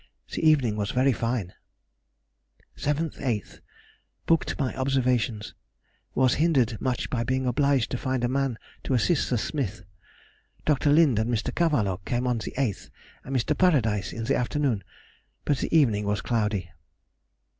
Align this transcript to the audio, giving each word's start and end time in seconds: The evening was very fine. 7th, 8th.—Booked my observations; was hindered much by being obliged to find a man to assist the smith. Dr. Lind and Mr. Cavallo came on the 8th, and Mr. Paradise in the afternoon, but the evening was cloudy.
The 0.33 0.43
evening 0.43 0.77
was 0.77 0.89
very 0.89 1.13
fine. 1.13 1.53
7th, 2.75 3.19
8th.—Booked 3.21 4.57
my 4.59 4.75
observations; 4.75 5.53
was 6.15 6.33
hindered 6.41 6.81
much 6.81 7.11
by 7.11 7.23
being 7.23 7.45
obliged 7.45 7.91
to 7.91 7.99
find 7.99 8.23
a 8.23 8.27
man 8.27 8.57
to 8.85 8.95
assist 8.95 9.29
the 9.29 9.37
smith. 9.37 9.83
Dr. 10.65 10.91
Lind 10.91 11.19
and 11.19 11.29
Mr. 11.29 11.53
Cavallo 11.53 11.97
came 11.97 12.25
on 12.25 12.39
the 12.39 12.55
8th, 12.57 12.89
and 13.23 13.35
Mr. 13.35 13.55
Paradise 13.55 14.11
in 14.11 14.23
the 14.23 14.35
afternoon, 14.35 14.83
but 15.45 15.59
the 15.59 15.77
evening 15.77 16.07
was 16.07 16.21
cloudy. 16.21 16.71